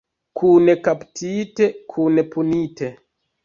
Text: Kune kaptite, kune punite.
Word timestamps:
Kune 0.39 0.75
kaptite, 0.87 1.69
kune 1.93 2.21
punite. 2.31 2.87